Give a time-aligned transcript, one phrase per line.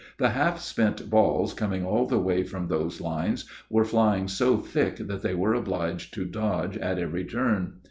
[0.17, 4.95] The half spent balls coming all the way from those lines were flying so thick
[4.95, 7.73] that they were obliged to dodge at every turn.